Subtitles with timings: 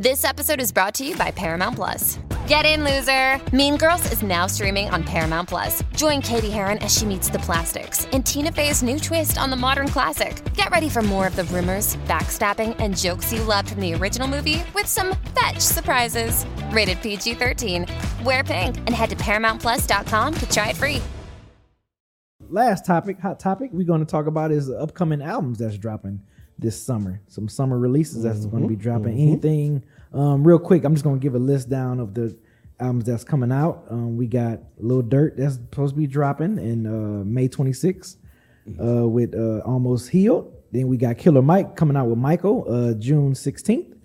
[0.00, 2.18] This episode is brought to you by Paramount Plus.
[2.46, 3.38] Get in, loser!
[3.54, 5.82] Mean Girls is now streaming on Paramount Plus.
[5.94, 9.56] Join Cady Heron as she meets the plastics in Tina Fey's new twist on the
[9.56, 10.42] modern classic.
[10.54, 14.26] Get ready for more of the rumors, backstabbing, and jokes you loved from the original
[14.26, 16.46] movie with some fetch surprises.
[16.70, 17.84] Rated PG 13.
[18.24, 21.02] Wear pink and head to ParamountPlus.com to try it free.
[22.48, 26.22] Last topic, hot topic, we're going to talk about is the upcoming albums that's dropping
[26.60, 27.20] this summer.
[27.28, 29.18] Some summer releases that's going to be dropping.
[29.18, 32.36] Anything, um, real quick, I'm just going to give a list down of the
[32.78, 33.84] albums that's coming out.
[33.90, 38.16] Um, we got Lil Durk that's supposed to be dropping in uh, May 26th
[38.80, 40.52] uh, with uh, Almost Healed.
[40.72, 43.96] Then we got Killer Mike coming out with Michael uh, June 16th.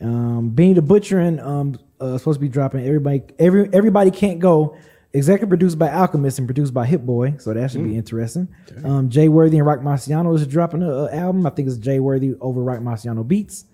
[0.00, 2.86] Um, Benny the Butcher and um, uh, supposed to be dropping.
[2.86, 4.76] Everybody, every everybody can't go.
[5.12, 8.46] Executive produced by Alchemist and produced by Hit Boy, so that should be interesting.
[8.84, 11.44] Um, Jay Worthy and Roc Marciano is dropping an album.
[11.46, 13.64] I think it's Jay Worthy over Roc Marciano beats,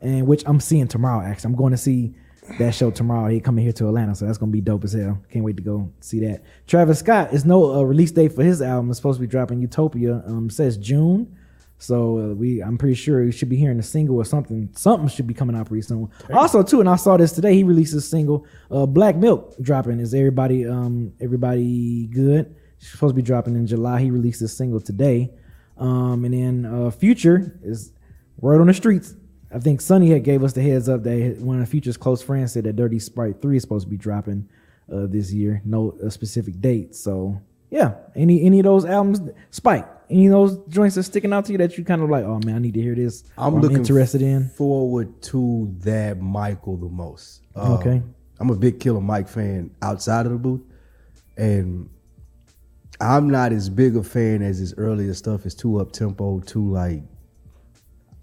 [0.00, 1.26] and which I'm seeing tomorrow.
[1.26, 2.14] Actually, I'm going to see
[2.58, 3.28] that show tomorrow.
[3.28, 5.20] He coming here to Atlanta, so that's gonna be dope as hell.
[5.30, 6.42] Can't wait to go see that.
[6.66, 8.90] Travis Scott is no uh, release date for his album.
[8.90, 10.22] It's supposed to be dropping Utopia.
[10.26, 11.36] Um, says June.
[11.78, 14.68] So uh, we, I'm pretty sure we should be hearing a single or something.
[14.74, 16.10] Something should be coming out pretty soon.
[16.32, 17.54] Also, too, and I saw this today.
[17.54, 20.00] He released a single, uh, "Black Milk," dropping.
[20.00, 22.54] Is everybody, um, everybody good?
[22.78, 24.00] It's supposed to be dropping in July.
[24.00, 25.30] He released this single today.
[25.76, 27.92] Um, and then uh, Future is
[28.40, 29.14] word on the streets.
[29.54, 32.52] I think Sonny had gave us the heads up that one of Future's close friends
[32.52, 34.48] said that Dirty Sprite Three is supposed to be dropping
[34.92, 35.62] uh, this year.
[35.64, 36.94] No specific date.
[36.94, 37.40] So
[37.70, 39.20] yeah, any any of those albums,
[39.50, 42.24] Spike, any of those joints that's sticking out to you that you kind of like,
[42.24, 43.24] oh man, I need to hear this.
[43.36, 44.48] I'm looking interested in.
[44.50, 47.42] forward to that Michael the most.
[47.54, 48.02] Um, Okay.
[48.40, 50.62] I'm a big Killer Mike fan outside of the booth,
[51.36, 51.90] and
[53.00, 55.44] I'm not as big a fan as his earlier stuff.
[55.44, 57.02] It's too up tempo, too like.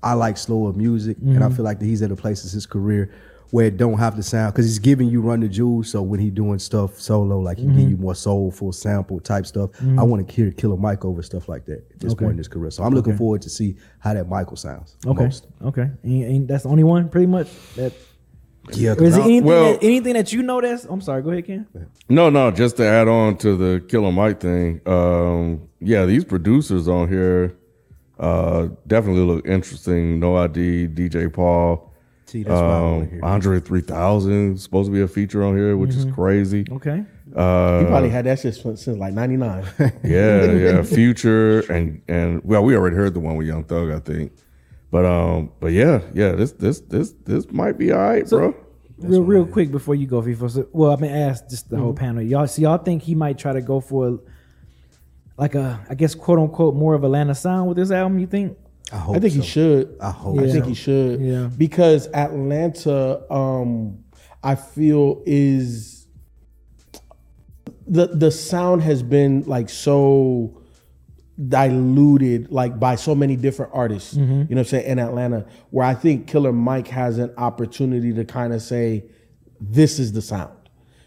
[0.02, 1.44] I like slower music, and Mm-hmm.
[1.44, 3.12] I feel like that he's at a place in his career
[3.52, 5.90] where it don't have to sound because he's giving you run the jewels.
[5.90, 7.78] So when he doing stuff solo, like he Mm-hmm.
[7.80, 9.70] give you more soulful sample type stuff.
[9.98, 12.26] I want to hear Killer Mike over stuff like that at this Okay.
[12.26, 12.72] point in his career.
[12.72, 13.18] So I'm looking Okay.
[13.20, 14.98] forward to see how that Michael sounds.
[15.06, 15.48] Okay, most.
[15.64, 17.48] okay, and, and that's the only one, pretty much.
[17.76, 17.94] That
[18.74, 19.44] Yeah, or is it 'cause I- anything?
[19.46, 20.86] Well- that, anything that you know that's?
[20.86, 21.22] I'm sorry.
[21.22, 21.68] Go ahead, Ken.
[22.10, 24.82] No, no, just to add on to the Killer Mike thing.
[24.88, 27.56] Um, yeah, these producers on here
[28.18, 30.20] uh, definitely look interesting.
[30.20, 31.92] No ID, DJ Paul,
[32.26, 33.26] See, that's what I want um, to hear.
[33.26, 36.66] Andre 3000 supposed to be a feature on here, which is crazy.
[36.72, 37.04] Okay.
[37.36, 39.64] Uh, He probably had that shit since, since like '99.
[40.04, 44.00] yeah, yeah, Future and and well, we already heard the one with Young Thug, I
[44.00, 44.32] think.
[44.92, 48.56] But um, but yeah, yeah, this this this this might be all right, bro.
[48.98, 50.50] real, real quick before you go, FIFA.
[50.50, 52.06] So, well, I've been asked just the whole Mm-hmm.
[52.06, 52.24] panel.
[52.24, 54.18] Y'all, so y'all think he might try to go for a,
[55.38, 58.20] like a, I guess, quote unquote, more of Atlanta sound with this album?
[58.20, 58.58] You think?
[58.92, 59.40] I hope I think so.
[59.42, 59.98] he should.
[60.00, 61.20] I hope I think he should.
[61.20, 61.50] Yeah.
[61.58, 64.04] Because Atlanta, um,
[64.44, 66.08] I feel is
[67.88, 70.62] the the sound has been like so
[71.50, 74.14] diluted like by so many different artists.
[74.14, 78.14] You know what I'm saying in Atlanta, where I think Killer Mike has an opportunity
[78.14, 79.06] to kind of say,
[79.60, 80.52] "This is the sound."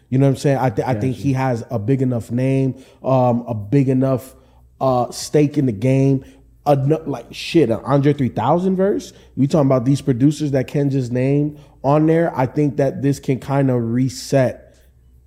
[0.09, 0.57] You know what I'm saying?
[0.57, 4.35] I, th- I think he has a big enough name, um, a big enough
[4.81, 6.25] uh, stake in the game.
[6.69, 9.13] Eno- like shit, an Andre 3000 verse.
[9.35, 12.35] We talking about these producers that Ken just named on there.
[12.37, 14.77] I think that this can kind of reset,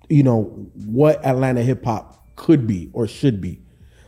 [0.09, 0.43] you know,
[0.85, 3.61] what Atlanta hip hop could be or should be.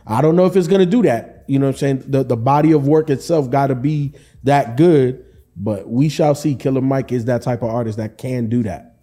[0.06, 1.44] I don't know if it's gonna do that.
[1.48, 2.04] You know what I'm saying?
[2.06, 4.14] The the body of work itself gotta be
[4.44, 5.24] that good,
[5.56, 6.54] but we shall see.
[6.54, 8.96] Killer Mike is that type of artist that can do that.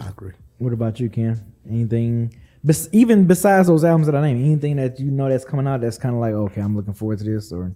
[0.00, 0.32] I agree.
[0.58, 1.52] What about you, Ken?
[1.68, 2.34] Anything?
[2.66, 5.80] Bes- even besides those albums that I named, anything that you know that's coming out
[5.80, 7.72] that's kind of like, okay, I'm looking forward to this, or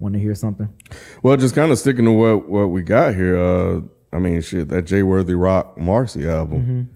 [0.00, 0.68] want to hear something?
[1.22, 3.38] Well, just kind of sticking to what what we got here.
[3.38, 3.80] Uh,
[4.12, 6.90] I mean, shit, that Jay Worthy Roc Marci album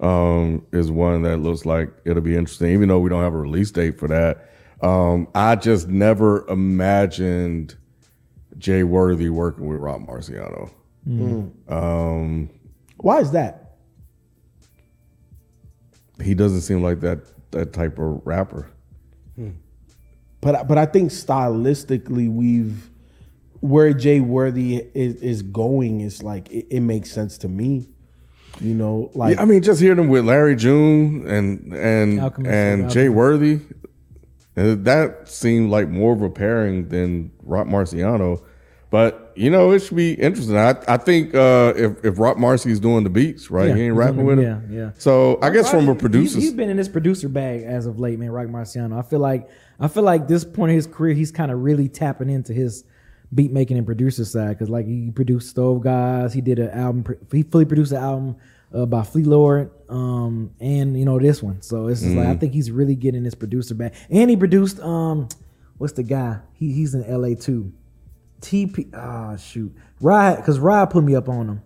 [0.00, 3.38] um, is one that looks like it'll be interesting, even though we don't have a
[3.38, 4.50] release date for that.
[4.86, 7.76] Um, I just never imagined
[8.58, 10.70] Jay Worthy working with Roc Marciano.
[11.68, 12.50] Um,
[12.98, 13.61] Why is that?
[16.22, 17.20] He doesn't seem like that
[17.50, 18.70] that type of rapper.
[20.40, 22.90] But but I think stylistically we've
[23.60, 27.88] where Jay Worthy is, is going is like it, it makes sense to me.
[28.60, 32.52] You know, like Yeah, I mean, just hearing them with Larry June and and Alchemist
[32.52, 33.60] and and Jay Worthy,
[34.56, 38.42] uh, that seemed like more of a pairing than Roc Marciano.
[38.90, 40.56] But you know, it should be interesting.
[40.56, 43.94] I I think uh, if if Roc Marci's doing the beats, right, Yeah, he ain't
[43.96, 44.66] rapping with him.
[44.70, 44.90] yeah, yeah.
[44.98, 47.98] So I guess from a He's- producer, he's been in this producer bag as of
[47.98, 48.30] late, man.
[48.30, 48.98] Roc Marciano.
[48.98, 49.48] I feel like
[49.80, 52.84] I feel like this point in his career, he's kind of really tapping into his
[53.34, 57.04] beat making and producer side because like he produced Stove Guys, he did an album,
[57.32, 58.36] he fully produced an album
[58.74, 61.62] uh, by Flee Lord, um, and you know this one.
[61.62, 64.80] So it's just like I think he's really getting this producer bag, and he produced
[64.80, 65.28] um,
[65.78, 66.38] what's the guy?
[66.52, 67.34] He he's in L.A.
[67.34, 67.72] too.
[68.42, 68.92] TP.
[68.94, 69.74] Ah, shoot.
[70.00, 71.62] Rod, because Rod put me up on him.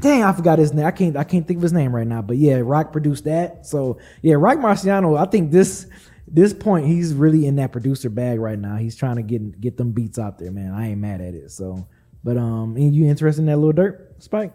[0.00, 0.86] Dang, I forgot his name.
[0.86, 1.16] I can't.
[1.16, 2.22] I can't think of his name right now.
[2.22, 3.66] But yeah, Roc produced that.
[3.66, 5.18] So yeah, Roc Marciano.
[5.18, 5.86] I think this
[6.28, 8.76] this point he's really in that producer bag right now.
[8.76, 10.72] He's trying to get get them beats out there, man.
[10.72, 11.50] I ain't mad at it.
[11.50, 11.88] So,
[12.22, 14.52] but um, and you interested in that Lil Durk spike?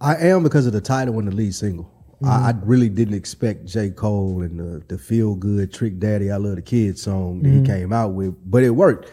[0.00, 1.92] I am because of the title and the lead single.
[2.24, 3.90] I, I really didn't expect J.
[3.90, 7.62] Cole and the, the feel good Trick Daddy, I Love the Kids song that he
[7.62, 9.10] came out with, but it worked.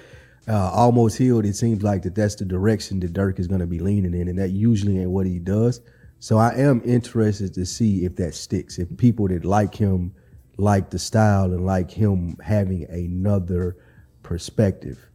[0.48, 3.68] Uh, Almost Healed, it seems like that that's the direction that Durk is going to
[3.68, 5.82] be leaning in, and that usually ain't what he does.
[6.20, 8.78] So I am interested to see if that sticks.
[8.80, 10.14] If people that like him
[10.58, 13.76] like the style and like him having another
[14.22, 15.10] perspective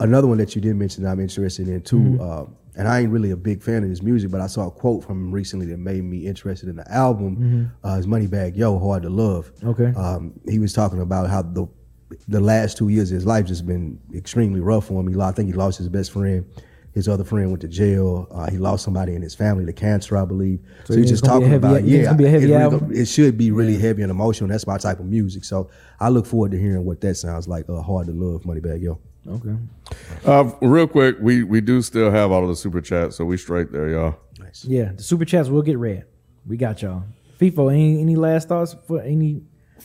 [0.00, 2.20] another one that you did mention that I'm interested in too, Mm-hmm.
[2.20, 2.44] uh,
[2.74, 5.04] and I ain't really a big fan of his music, but I saw a quote
[5.04, 7.70] from him recently that made me interested in the album.
[7.84, 9.54] Uh, his Moneybagg Yo, Hard to Love.
[9.56, 9.68] Mm-hmm.
[9.68, 9.92] Okay.
[9.94, 11.66] Um, he was talking about how the
[12.28, 15.08] the last two years of his life just been extremely rough for him.
[15.08, 16.44] He, lo- I think he lost his best friend.
[16.94, 18.28] His other friend went to jail.
[18.30, 20.60] Uh, he lost somebody in his family to cancer, I believe.
[20.84, 22.24] So, yeah, he's just gonna be a talking heavy- about, you think it's yeah, be
[22.24, 22.80] a heavy it, really album?
[22.80, 24.50] gonna- it should be really heavy and emotional.
[24.50, 25.44] That's my type of music.
[25.44, 27.66] So I look forward to hearing what that sounds like.
[27.68, 28.98] Uh, Hard to Love, Moneybagg Yo.
[29.26, 29.56] Okay.
[30.26, 33.36] uh, real quick, we we do still have all of the super chats, so we
[33.36, 34.16] straight there, y'all.
[34.40, 34.64] Nice.
[34.64, 36.04] Yeah, the super chats will get read.
[36.46, 37.04] We got y'all.
[37.40, 39.42] FIFO, any any last thoughts for any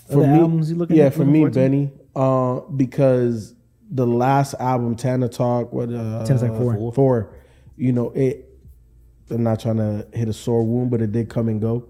[0.09, 1.13] for other me, albums you looking yeah, at?
[1.13, 1.59] for me, forward to?
[1.59, 3.53] Benny, uh, because
[3.89, 6.93] the last album, Tana Talk, what uh, Tana Talk four.
[6.93, 7.35] four,
[7.77, 8.43] you know, it.
[9.29, 11.85] I'm not trying to hit a sore wound, but it did come and go,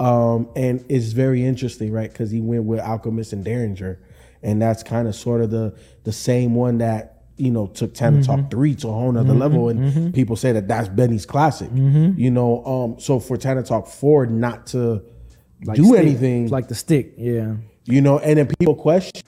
[0.00, 2.10] um, and it's very interesting, right?
[2.10, 3.98] Because he went with Alchemist and Daringer,
[4.42, 5.74] and that's kind of sort of the
[6.04, 8.40] the same one that you know took Tana Mm-hmm.
[8.42, 12.20] Talk three to a whole nother level, and people say that that's Benny's classic, Mm-hmm.
[12.20, 12.64] you know.
[12.64, 15.02] Um, so for Tana Talk four not to
[15.64, 17.14] Like do stick, anything like the stick.
[17.16, 17.54] Yeah.
[17.84, 19.22] you know, and then people question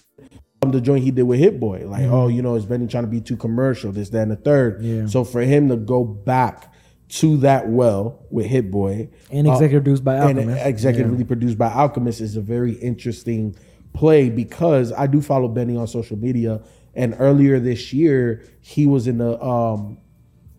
[0.72, 3.10] the joint he did with Hit Boy, like, oh, you know, is Benny trying to
[3.10, 4.78] be too commercial, this, that, and the third.
[4.78, 5.00] Mm-hmm.
[5.02, 5.06] Yeah.
[5.06, 6.72] So for him to go back
[7.08, 10.64] to that well with Hit Boy And uh, executive produced by and Alchemist.
[10.64, 13.56] executively produced by Alchemist is a very interesting
[13.92, 16.62] play because I do follow Benny on social media,
[16.94, 19.98] and earlier this year he was in the um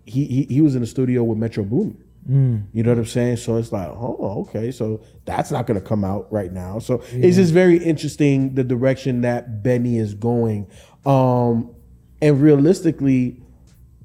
[0.06, 2.02] he he, he was in the studio with Metro Boomin.
[2.30, 2.66] Mm.
[2.74, 3.38] You know what I'm saying?
[3.38, 4.72] So it's like, oh, okay.
[4.72, 6.80] So that's not going to come out right now.
[6.80, 10.68] So it's just very interesting the direction that Benny is going.
[11.06, 11.76] Um,
[12.22, 13.42] and realistically,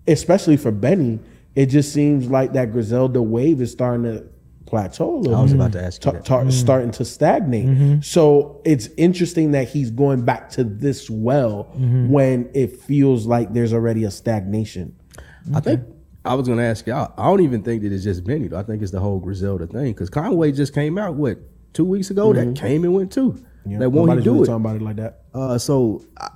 [0.07, 1.21] especially for Benny,
[1.55, 4.27] it just seems like that Griselda wave is starting to
[4.67, 6.25] plateau a little I was about to ask you Ta- that.
[6.25, 6.53] ta- mm.
[6.53, 7.67] starting to stagnate.
[7.67, 8.01] Mm-hmm.
[8.03, 12.09] So it's interesting that he's going back to this well mm-hmm.
[12.09, 14.95] when it feels like there's already a stagnation.
[15.55, 15.81] I think
[16.25, 17.13] I was gonna ask y'all.
[17.17, 18.49] I don't even think that it's just Benny.
[18.49, 18.59] Though.
[18.59, 21.39] I think it's the whole Griselda thing because Conway just came out what
[21.73, 23.43] two weeks ago that came and went too.
[23.67, 24.47] that won't he do really it?
[24.47, 25.23] talking about it like that.
[25.33, 26.29] Uh, so I,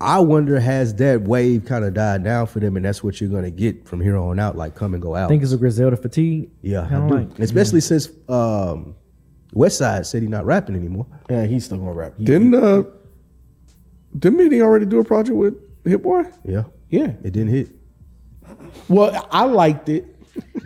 [0.00, 3.30] I wonder has that wave kind of died down for them, and that's what you're
[3.30, 5.26] gonna get from here on out, like come and go out.
[5.26, 6.50] I think it's a Griselda fatigue.
[6.62, 7.14] yeah, I Kinda do.
[7.14, 8.96] like- especially since um,
[9.52, 11.06] West Side said he's not rapping anymore.
[11.30, 12.14] Yeah, he's still gonna rap.
[12.18, 12.82] He- Didn't uh,
[14.18, 15.54] didn't he already do a project with
[15.84, 16.24] Hit Boy?
[16.44, 17.12] Yeah, yeah.
[17.22, 17.68] it didn't hit.
[18.88, 20.16] Well, I liked it.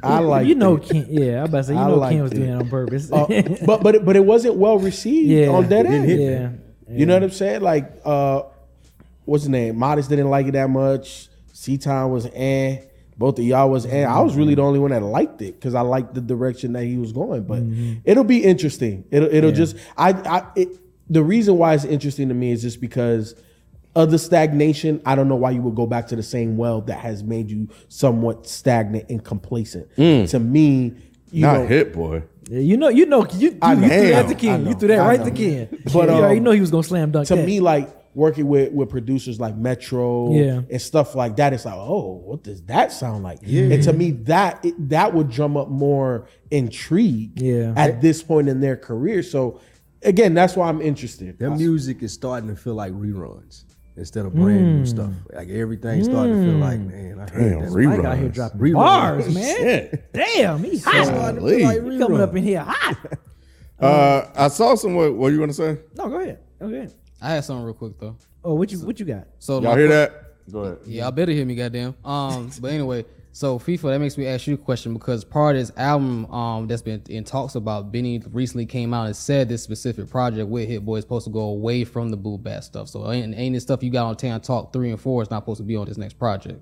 [0.02, 0.88] I liked you know, it.
[0.88, 2.54] Ken, yeah, I about to say, you I know, liked Ken was doing it.
[2.54, 3.10] on purpose.
[3.10, 3.26] Uh,
[3.66, 6.08] but but it, but it wasn't well received yeah, on that end.
[6.08, 6.50] yeah,
[6.96, 7.62] You know what I'm saying?
[7.62, 8.42] Like, uh,
[9.24, 9.78] what's his name?
[9.78, 11.28] Modest didn't like it that much.
[11.52, 12.82] C Town was eh.
[13.16, 14.04] Both of y'all was eh.
[14.04, 16.84] I was really the only one that liked it because I liked the direction that
[16.84, 17.44] he was going.
[17.44, 17.62] But
[18.04, 19.04] it'll be interesting.
[19.10, 20.68] It'll it'll just I I it,
[21.08, 23.34] the reason why it's interesting to me is just because
[23.94, 25.00] of the stagnation.
[25.04, 27.50] I don't know why you would go back to the same well that has made
[27.50, 29.94] you somewhat stagnant and complacent.
[29.96, 30.94] To me,
[31.30, 32.22] you Not know, Hit Boy.
[32.48, 34.60] Yeah, you know, you know, you, you, I you threw that to Ken.
[34.64, 35.26] You know, threw that I right know.
[35.26, 35.68] to Ken.
[35.84, 37.46] But, But you already um, know he was gonna slam dunk to that.
[37.46, 40.60] me, like working with with producers like Metro Yeah.
[40.70, 43.38] and stuff like that, it's like, oh, what does that sound like?
[43.46, 47.72] And to me, that it, that would drum up more intrigue Yeah.
[47.76, 49.22] at this point in their career.
[49.22, 49.60] So
[50.02, 51.38] again, that's why I'm interested.
[51.38, 53.64] Their music is starting to feel like reruns.
[53.96, 54.78] Instead of brand Mm.
[54.78, 55.10] new stuff.
[55.32, 57.68] Like everything started to feel like, man, I heard Damn, that.
[57.70, 57.96] reruns.
[57.98, 58.72] Mike out here dropping Reruns.
[58.74, 59.56] bars, man.
[59.56, 60.12] Shit.
[60.12, 61.06] Damn, he hot.
[61.06, 62.96] Started to like He coming up in here hot.
[63.78, 64.94] Uh, I saw some.
[64.94, 65.78] What, what you gonna say?
[65.96, 66.38] No, go ahead.
[66.60, 66.94] Go ahead.
[67.20, 68.16] I had something real quick though.
[68.44, 69.26] Oh, what you what you got?
[69.38, 70.12] So Y'all my hear that?
[70.50, 70.78] Go ahead.
[70.86, 71.94] Yeah, I better hear me, goddamn.
[72.04, 75.62] Um, but anyway, so FIFA, that makes me ask you a question because part of
[75.62, 79.62] this album, um, that's been in talks about, Benny recently came out and said this
[79.62, 82.88] specific project with Hit Boy is supposed to go away from the boom bap stuff.
[82.88, 85.42] So ain't, ain't this stuff you got on Town Talk three and four is not
[85.44, 86.60] supposed to be on this next project.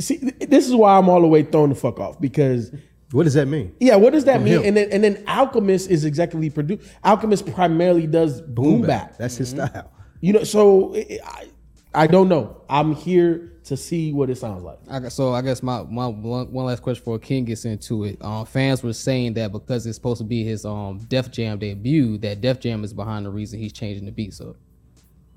[0.00, 2.72] See, this is why I'm all the way thrown the fuck off because
[3.12, 3.74] What does that mean?
[3.78, 4.54] yeah, what does that mean?
[4.54, 4.64] him.
[4.64, 6.88] And then and then Alchemist is executively produced.
[7.04, 9.18] Alchemist primarily does boom, bap.
[9.18, 9.92] That's his style.
[10.20, 11.48] You know, so it- I
[11.94, 12.62] I don't know.
[12.70, 14.78] I'm here to see what it sounds like.
[14.90, 18.22] I so I guess my, my one, one last question before King gets into it.
[18.22, 22.18] Um, fans were saying that because it's supposed to be his um Def Jam debut,
[22.18, 24.56] that Def Jam is behind the reason he's changing the beats up.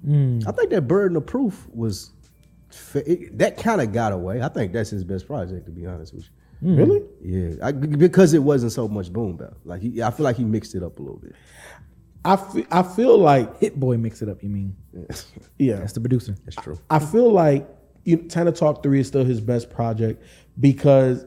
[0.08, 2.12] I think that burden of proof was
[2.70, 4.42] fa- it, that kind of got away.
[4.42, 6.26] I think that's his best project, to be honest with
[6.62, 6.76] you.
[6.76, 7.02] Really?
[7.22, 9.54] Yeah, I, because it wasn't so much boom bap.
[9.66, 11.34] Like he, I feel like he mixed it up a little bit.
[12.24, 14.76] I fe- I feel like Hit boy mix it up, you mean?
[15.60, 15.78] yeah.
[15.78, 16.36] That's the producer.
[16.44, 16.80] That's true.
[16.90, 17.68] I feel like
[18.06, 20.24] you Tana Talk 3 is still his best project
[20.60, 21.26] because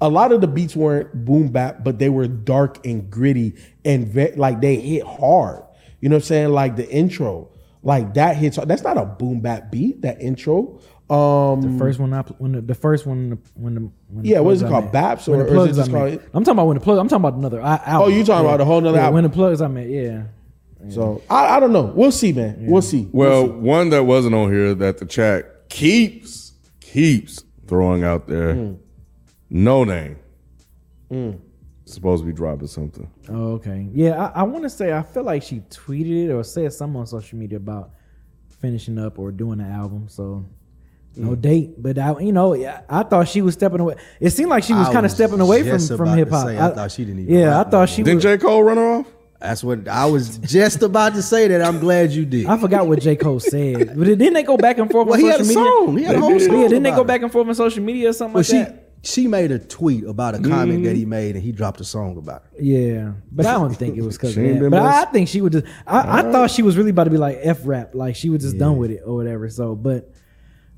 [0.00, 4.08] a lot of the beats weren't boom bap, but they were dark and gritty and
[4.08, 5.62] ve- like they hit hard.
[6.00, 6.48] You know what I'm saying?
[6.50, 7.50] Like the intro,
[7.82, 8.68] like that hits hard.
[8.68, 10.80] That's not a boom bap beat, that intro.
[11.10, 14.28] Um The first one I pl- when the, the first one when the when the
[14.28, 14.84] Yeah, what is it called?
[14.84, 14.92] made.
[14.92, 15.98] Baps or- the or is it I just made.
[15.98, 16.98] called- I'm talking about when the plug.
[16.98, 17.82] I'm talking about another album.
[17.88, 19.14] Oh, you talking about a whole nother yeah, album.
[19.14, 20.22] When the plugs I made, yeah.
[20.88, 21.92] so I, I don't know.
[21.94, 22.58] We'll see, man.
[22.60, 23.08] We'll see.
[23.12, 28.54] Well, one that wasn't on here that the chat keeps keeps throwing out there.
[28.54, 28.74] Hmm.
[29.50, 30.16] Noname.
[31.86, 33.10] Supposed to be dropping something.
[33.28, 33.88] Oh, okay.
[33.92, 37.00] Yeah, I, I want to say I feel like she tweeted it or said something
[37.00, 37.90] on social media about
[38.60, 40.08] finishing up or doing the album.
[40.08, 40.44] So
[41.16, 41.40] no Mm.
[41.40, 43.96] date, but I, you know, yeah, I thought she was stepping away.
[44.20, 46.46] It seemed like she was I kind of stepping away from from hip hop.
[46.46, 48.22] say, I thought she didn't even Yeah, I thought she Didn't was.
[48.22, 48.38] J.
[48.38, 49.06] Cole run her off?
[49.40, 51.48] That's what I was just about to say.
[51.48, 52.46] That I'm glad you did.
[52.46, 55.20] I forgot what J Cole said, but didn't they go back and forth well, on
[55.20, 55.54] he had a media?
[55.54, 55.96] song.
[55.96, 56.56] He had a whole song.
[56.60, 57.06] Yeah, didn't they go it.
[57.06, 58.88] back and forth on social media or something Well, like she that?
[59.02, 60.82] she made a tweet about a comment Mm-hmm.
[60.84, 62.62] that he made, and he dropped a song about it.
[62.64, 64.60] Yeah, but I don't think it was because She of ain't that.
[64.60, 65.02] been But I.
[65.02, 65.66] I think she would just.
[65.86, 68.42] I, I thought she was really about to be like f rap, like she was
[68.42, 69.48] just done with it or whatever.
[69.48, 70.12] So, but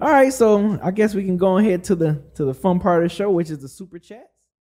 [0.00, 3.02] all right, so I guess we can go ahead to the to the fun part
[3.02, 4.28] of the show, which is the super chat.